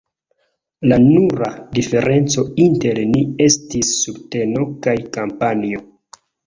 [0.91, 5.89] La nura diferenco inter ni estis subteno kaj kampanjo.